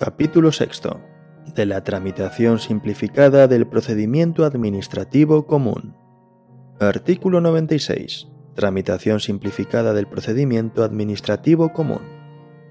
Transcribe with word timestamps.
Capítulo 0.00 0.48
VI. 0.48 0.96
De 1.54 1.66
la 1.66 1.84
tramitación 1.84 2.58
simplificada 2.58 3.46
del 3.48 3.66
procedimiento 3.66 4.46
administrativo 4.46 5.46
común. 5.46 5.94
Artículo 6.80 7.42
96. 7.42 8.26
Tramitación 8.54 9.20
simplificada 9.20 9.92
del 9.92 10.06
procedimiento 10.06 10.84
administrativo 10.84 11.74
común. 11.74 12.00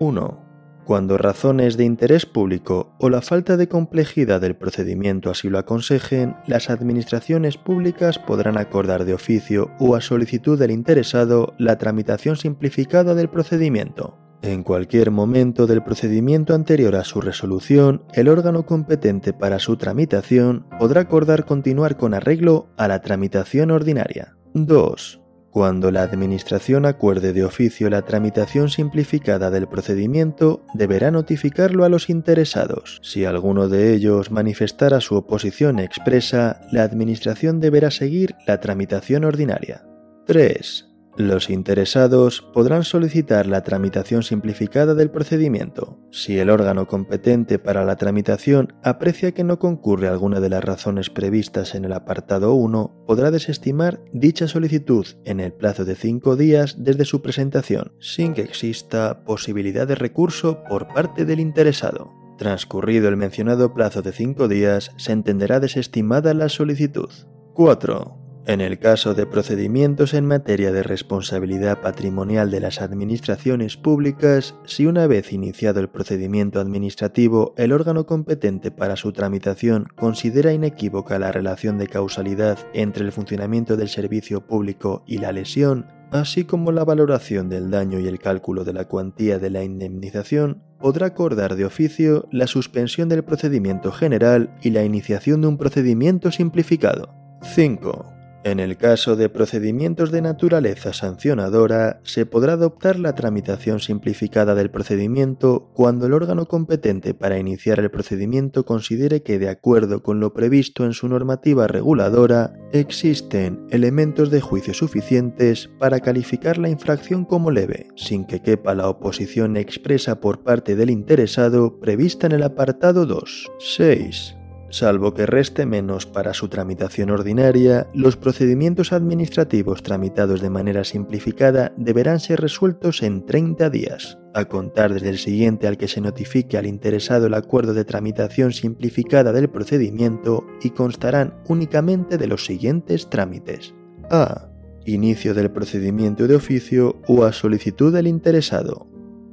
1. 0.00 0.82
Cuando 0.84 1.16
razones 1.16 1.76
de 1.76 1.84
interés 1.84 2.26
público 2.26 2.92
o 2.98 3.08
la 3.08 3.20
falta 3.20 3.56
de 3.56 3.68
complejidad 3.68 4.40
del 4.40 4.56
procedimiento 4.56 5.30
así 5.30 5.48
lo 5.48 5.60
aconsejen, 5.60 6.34
las 6.48 6.70
administraciones 6.70 7.56
públicas 7.56 8.18
podrán 8.18 8.58
acordar 8.58 9.04
de 9.04 9.14
oficio 9.14 9.70
o 9.78 9.94
a 9.94 10.00
solicitud 10.00 10.58
del 10.58 10.72
interesado 10.72 11.54
la 11.56 11.78
tramitación 11.78 12.34
simplificada 12.34 13.14
del 13.14 13.28
procedimiento. 13.28 14.18
En 14.42 14.64
cualquier 14.64 15.12
momento 15.12 15.68
del 15.68 15.84
procedimiento 15.84 16.52
anterior 16.52 16.96
a 16.96 17.04
su 17.04 17.20
resolución, 17.20 18.02
el 18.12 18.28
órgano 18.28 18.66
competente 18.66 19.32
para 19.32 19.60
su 19.60 19.76
tramitación 19.76 20.66
podrá 20.80 21.02
acordar 21.02 21.44
continuar 21.44 21.96
con 21.96 22.12
arreglo 22.12 22.68
a 22.76 22.88
la 22.88 23.00
tramitación 23.02 23.70
ordinaria. 23.70 24.36
2. 24.54 25.20
Cuando 25.52 25.92
la 25.92 26.02
Administración 26.02 26.86
acuerde 26.86 27.32
de 27.32 27.44
oficio 27.44 27.88
la 27.88 28.02
tramitación 28.02 28.68
simplificada 28.68 29.50
del 29.50 29.68
procedimiento, 29.68 30.64
deberá 30.74 31.12
notificarlo 31.12 31.84
a 31.84 31.88
los 31.88 32.10
interesados. 32.10 32.98
Si 33.02 33.24
alguno 33.24 33.68
de 33.68 33.92
ellos 33.92 34.32
manifestara 34.32 35.00
su 35.00 35.14
oposición 35.14 35.78
expresa, 35.78 36.62
la 36.72 36.82
Administración 36.82 37.60
deberá 37.60 37.92
seguir 37.92 38.34
la 38.46 38.58
tramitación 38.58 39.24
ordinaria. 39.24 39.84
3. 40.26 40.91
Los 41.16 41.50
interesados 41.50 42.40
podrán 42.54 42.84
solicitar 42.84 43.46
la 43.46 43.62
tramitación 43.62 44.22
simplificada 44.22 44.94
del 44.94 45.10
procedimiento. 45.10 45.98
Si 46.10 46.38
el 46.38 46.48
órgano 46.48 46.86
competente 46.86 47.58
para 47.58 47.84
la 47.84 47.96
tramitación 47.96 48.72
aprecia 48.82 49.32
que 49.32 49.44
no 49.44 49.58
concurre 49.58 50.08
alguna 50.08 50.40
de 50.40 50.48
las 50.48 50.64
razones 50.64 51.10
previstas 51.10 51.74
en 51.74 51.84
el 51.84 51.92
apartado 51.92 52.54
1, 52.54 53.04
podrá 53.06 53.30
desestimar 53.30 54.00
dicha 54.14 54.48
solicitud 54.48 55.06
en 55.24 55.40
el 55.40 55.52
plazo 55.52 55.84
de 55.84 55.96
cinco 55.96 56.34
días 56.34 56.76
desde 56.78 57.04
su 57.04 57.20
presentación, 57.20 57.92
sin 58.00 58.32
que 58.32 58.42
exista 58.42 59.22
posibilidad 59.24 59.86
de 59.86 59.96
recurso 59.96 60.64
por 60.66 60.88
parte 60.88 61.26
del 61.26 61.40
interesado. 61.40 62.10
Transcurrido 62.38 63.08
el 63.10 63.18
mencionado 63.18 63.74
plazo 63.74 64.00
de 64.00 64.12
cinco 64.12 64.48
días, 64.48 64.92
se 64.96 65.12
entenderá 65.12 65.60
desestimada 65.60 66.32
la 66.32 66.48
solicitud. 66.48 67.10
4. 67.52 68.21
En 68.44 68.60
el 68.60 68.80
caso 68.80 69.14
de 69.14 69.24
procedimientos 69.24 70.14
en 70.14 70.26
materia 70.26 70.72
de 70.72 70.82
responsabilidad 70.82 71.80
patrimonial 71.80 72.50
de 72.50 72.58
las 72.58 72.80
administraciones 72.80 73.76
públicas, 73.76 74.56
si 74.64 74.84
una 74.86 75.06
vez 75.06 75.32
iniciado 75.32 75.78
el 75.78 75.88
procedimiento 75.88 76.58
administrativo 76.58 77.54
el 77.56 77.72
órgano 77.72 78.04
competente 78.04 78.72
para 78.72 78.96
su 78.96 79.12
tramitación 79.12 79.86
considera 79.94 80.52
inequívoca 80.52 81.20
la 81.20 81.30
relación 81.30 81.78
de 81.78 81.86
causalidad 81.86 82.58
entre 82.74 83.04
el 83.04 83.12
funcionamiento 83.12 83.76
del 83.76 83.88
servicio 83.88 84.44
público 84.44 85.04
y 85.06 85.18
la 85.18 85.30
lesión, 85.30 85.86
así 86.10 86.42
como 86.42 86.72
la 86.72 86.84
valoración 86.84 87.48
del 87.48 87.70
daño 87.70 88.00
y 88.00 88.08
el 88.08 88.18
cálculo 88.18 88.64
de 88.64 88.72
la 88.72 88.88
cuantía 88.88 89.38
de 89.38 89.50
la 89.50 89.62
indemnización, 89.62 90.64
podrá 90.80 91.06
acordar 91.06 91.54
de 91.54 91.64
oficio 91.64 92.26
la 92.32 92.48
suspensión 92.48 93.08
del 93.08 93.22
procedimiento 93.22 93.92
general 93.92 94.52
y 94.62 94.70
la 94.70 94.82
iniciación 94.82 95.42
de 95.42 95.46
un 95.46 95.58
procedimiento 95.58 96.32
simplificado. 96.32 97.14
5. 97.42 98.11
En 98.44 98.58
el 98.58 98.76
caso 98.76 99.14
de 99.14 99.28
procedimientos 99.28 100.10
de 100.10 100.20
naturaleza 100.20 100.92
sancionadora, 100.92 102.00
se 102.02 102.26
podrá 102.26 102.54
adoptar 102.54 102.98
la 102.98 103.14
tramitación 103.14 103.78
simplificada 103.78 104.56
del 104.56 104.70
procedimiento 104.70 105.70
cuando 105.74 106.06
el 106.06 106.12
órgano 106.12 106.46
competente 106.46 107.14
para 107.14 107.38
iniciar 107.38 107.78
el 107.78 107.90
procedimiento 107.90 108.64
considere 108.64 109.22
que, 109.22 109.38
de 109.38 109.48
acuerdo 109.48 110.02
con 110.02 110.18
lo 110.18 110.32
previsto 110.32 110.84
en 110.84 110.92
su 110.92 111.06
normativa 111.08 111.68
reguladora, 111.68 112.52
existen 112.72 113.64
elementos 113.70 114.30
de 114.30 114.40
juicio 114.40 114.74
suficientes 114.74 115.70
para 115.78 116.00
calificar 116.00 116.58
la 116.58 116.68
infracción 116.68 117.24
como 117.24 117.52
leve, 117.52 117.88
sin 117.94 118.24
que 118.24 118.42
quepa 118.42 118.74
la 118.74 118.88
oposición 118.88 119.56
expresa 119.56 120.20
por 120.20 120.42
parte 120.42 120.74
del 120.74 120.90
interesado 120.90 121.78
prevista 121.78 122.26
en 122.26 122.32
el 122.32 122.42
apartado 122.42 123.06
2. 123.06 123.52
6. 123.60 124.41
Salvo 124.72 125.12
que 125.12 125.26
reste 125.26 125.66
menos 125.66 126.06
para 126.06 126.32
su 126.32 126.48
tramitación 126.48 127.10
ordinaria, 127.10 127.90
los 127.92 128.16
procedimientos 128.16 128.94
administrativos 128.94 129.82
tramitados 129.82 130.40
de 130.40 130.48
manera 130.48 130.82
simplificada 130.84 131.74
deberán 131.76 132.20
ser 132.20 132.40
resueltos 132.40 133.02
en 133.02 133.26
30 133.26 133.68
días, 133.68 134.18
a 134.32 134.46
contar 134.46 134.94
desde 134.94 135.10
el 135.10 135.18
siguiente 135.18 135.66
al 135.66 135.76
que 135.76 135.88
se 135.88 136.00
notifique 136.00 136.56
al 136.56 136.64
interesado 136.64 137.26
el 137.26 137.34
acuerdo 137.34 137.74
de 137.74 137.84
tramitación 137.84 138.54
simplificada 138.54 139.30
del 139.32 139.50
procedimiento 139.50 140.46
y 140.62 140.70
constarán 140.70 141.34
únicamente 141.48 142.16
de 142.16 142.28
los 142.28 142.46
siguientes 142.46 143.10
trámites. 143.10 143.74
A. 144.10 144.48
Inicio 144.86 145.34
del 145.34 145.50
procedimiento 145.50 146.26
de 146.26 146.34
oficio 146.34 146.96
o 147.06 147.24
a 147.24 147.34
solicitud 147.34 147.92
del 147.92 148.06
interesado. 148.06 148.86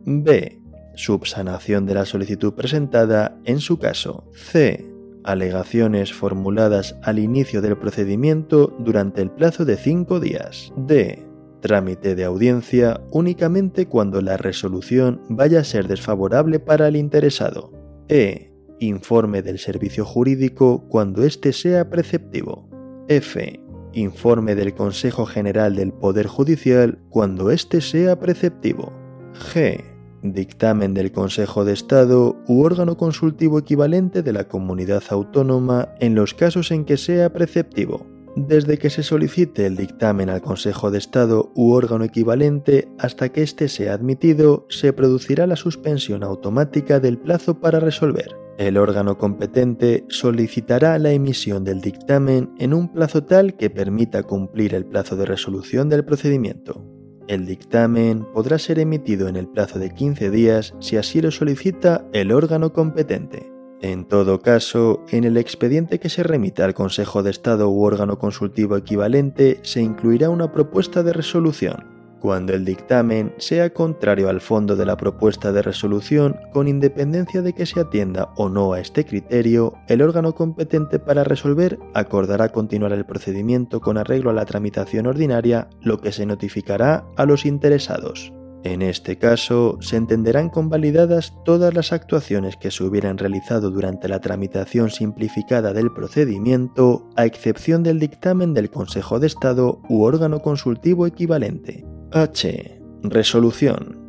B. 0.03 0.61
Subsanación 0.95 1.85
de 1.85 1.93
la 1.93 2.03
solicitud 2.03 2.55
presentada 2.55 3.39
en 3.45 3.61
su 3.61 3.79
caso. 3.79 4.29
C 4.33 4.98
alegaciones 5.23 6.13
formuladas 6.13 6.95
al 7.03 7.19
inicio 7.19 7.61
del 7.61 7.77
procedimiento 7.77 8.75
durante 8.79 9.21
el 9.21 9.31
plazo 9.31 9.65
de 9.65 9.77
cinco 9.77 10.19
días. 10.19 10.73
D. 10.77 11.25
Trámite 11.61 12.15
de 12.15 12.23
audiencia 12.23 13.01
únicamente 13.11 13.87
cuando 13.87 14.21
la 14.21 14.37
resolución 14.37 15.21
vaya 15.29 15.59
a 15.59 15.63
ser 15.65 15.87
desfavorable 15.87 16.59
para 16.59 16.87
el 16.87 16.95
interesado. 16.95 17.73
E. 18.07 18.53
Informe 18.79 19.41
del 19.41 19.59
servicio 19.59 20.05
jurídico 20.05 20.87
cuando 20.87 21.23
éste 21.23 21.51
sea 21.51 21.89
preceptivo. 21.89 22.69
F. 23.09 23.59
Informe 23.91 24.55
del 24.55 24.73
Consejo 24.73 25.25
General 25.25 25.75
del 25.75 25.91
Poder 25.91 26.27
Judicial 26.27 26.99
cuando 27.09 27.51
éste 27.51 27.81
sea 27.81 28.19
preceptivo. 28.19 28.93
G 29.33 29.88
dictamen 30.21 30.93
del 30.93 31.11
Consejo 31.11 31.65
de 31.65 31.73
Estado 31.73 32.37
u 32.47 32.63
órgano 32.63 32.97
consultivo 32.97 33.59
equivalente 33.59 34.21
de 34.23 34.33
la 34.33 34.47
comunidad 34.47 35.03
autónoma 35.09 35.89
en 35.99 36.15
los 36.15 36.33
casos 36.33 36.71
en 36.71 36.85
que 36.85 36.97
sea 36.97 37.31
preceptivo. 37.31 38.05
Desde 38.35 38.77
que 38.77 38.89
se 38.89 39.03
solicite 39.03 39.65
el 39.65 39.75
dictamen 39.75 40.29
al 40.29 40.41
Consejo 40.41 40.91
de 40.91 40.97
Estado 40.97 41.51
u 41.55 41.73
órgano 41.73 42.05
equivalente 42.05 42.87
hasta 42.97 43.29
que 43.29 43.41
éste 43.43 43.67
sea 43.67 43.93
admitido, 43.93 44.65
se 44.69 44.93
producirá 44.93 45.47
la 45.47 45.55
suspensión 45.55 46.23
automática 46.23 46.99
del 46.99 47.17
plazo 47.17 47.59
para 47.59 47.79
resolver. 47.79 48.37
El 48.57 48.77
órgano 48.77 49.17
competente 49.17 50.05
solicitará 50.09 50.99
la 50.99 51.11
emisión 51.11 51.63
del 51.63 51.81
dictamen 51.81 52.51
en 52.59 52.73
un 52.73 52.91
plazo 52.91 53.23
tal 53.23 53.55
que 53.55 53.69
permita 53.69 54.23
cumplir 54.23 54.75
el 54.75 54.85
plazo 54.85 55.15
de 55.15 55.25
resolución 55.25 55.89
del 55.89 56.05
procedimiento. 56.05 56.98
El 57.29 57.45
dictamen 57.45 58.25
podrá 58.33 58.57
ser 58.57 58.79
emitido 58.79 59.27
en 59.27 59.35
el 59.35 59.47
plazo 59.47 59.77
de 59.77 59.93
15 59.93 60.31
días 60.31 60.73
si 60.79 60.97
así 60.97 61.21
lo 61.21 61.29
solicita 61.29 62.03
el 62.11 62.31
órgano 62.31 62.73
competente. 62.73 63.53
En 63.81 64.05
todo 64.05 64.41
caso, 64.41 65.05
en 65.09 65.25
el 65.25 65.37
expediente 65.37 65.99
que 65.99 66.09
se 66.09 66.23
remita 66.23 66.65
al 66.65 66.73
Consejo 66.73 67.21
de 67.21 67.29
Estado 67.29 67.69
u 67.69 67.83
órgano 67.83 68.17
consultivo 68.17 68.77
equivalente 68.77 69.59
se 69.61 69.79
incluirá 69.79 70.31
una 70.31 70.51
propuesta 70.51 71.03
de 71.03 71.13
resolución 71.13 71.98
cuando 72.19 72.53
el 72.53 72.65
dictamen 72.65 73.33
sea 73.37 73.71
contrario 73.71 74.29
al 74.29 74.41
fondo 74.41 74.75
de 74.75 74.85
la 74.85 74.97
propuesta 74.97 75.51
de 75.51 75.61
resolución, 75.61 76.35
con 76.53 76.67
independencia 76.67 77.41
de 77.41 77.53
que 77.53 77.65
se 77.65 77.79
atienda 77.79 78.29
o 78.35 78.49
no 78.49 78.73
a 78.73 78.79
este 78.79 79.05
criterio, 79.05 79.73
el 79.87 80.01
órgano 80.01 80.35
competente 80.35 80.99
para 80.99 81.23
resolver 81.23 81.79
acordará 81.93 82.49
continuar 82.49 82.91
el 82.93 83.05
procedimiento 83.05 83.81
con 83.81 83.97
arreglo 83.97 84.29
a 84.29 84.33
la 84.33 84.45
tramitación 84.45 85.07
ordinaria, 85.07 85.69
lo 85.81 85.99
que 85.99 86.11
se 86.11 86.25
notificará 86.25 87.05
a 87.15 87.25
los 87.25 87.45
interesados. 87.45 88.33
En 88.63 88.81
este 88.81 89.17
caso, 89.17 89.77
se 89.79 89.95
entenderán 89.95 90.49
convalidadas 90.49 91.33
todas 91.45 91.73
las 91.73 91.93
actuaciones 91.93 92.57
que 92.57 92.71
se 92.71 92.83
hubieran 92.83 93.17
realizado 93.17 93.71
durante 93.71 94.09
la 94.09 94.19
tramitación 94.19 94.89
simplificada 94.89 95.71
del 95.71 95.93
procedimiento, 95.93 97.07
a 97.15 97.25
excepción 97.25 97.83
del 97.83 97.99
dictamen 97.99 98.53
del 98.53 98.69
Consejo 98.69 99.19
de 99.19 99.27
Estado 99.27 99.79
u 99.87 100.03
órgano 100.03 100.41
consultivo 100.41 101.07
equivalente. 101.07 101.85
H. 102.11 102.81
Resolución. 103.03 103.99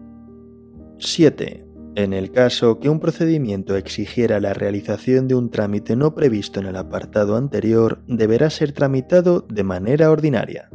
7. 0.99 1.67
En 1.97 2.15
el 2.15 2.31
caso 2.31 2.81
que 2.81 2.89
un 2.89 2.99
procedimiento 2.99 3.77
exigiera 3.77 4.41
la 4.41 4.55
realización 4.55 5.29
de 5.29 5.35
un 5.35 5.51
trámite 5.51 5.97
no 5.97 6.15
previsto 6.15 6.61
en 6.61 6.67
el 6.67 6.77
apartado 6.77 7.37
anterior, 7.37 8.03
deberá 8.07 8.49
ser 8.49 8.73
tramitado 8.73 9.45
de 9.51 9.65
manera 9.65 10.11
ordinaria. 10.11 10.71